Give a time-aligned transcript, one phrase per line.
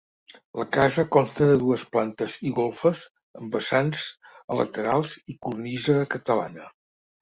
[0.61, 3.05] La casa consta de dues plantes i golfes
[3.43, 6.77] amb vessants a laterals i cornisa catalana.